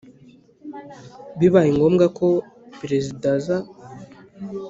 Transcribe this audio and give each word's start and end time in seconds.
bibaye 1.39 1.69
ngombwa 1.75 2.05
ko 2.17 2.27
Perezidaaza 2.79 3.55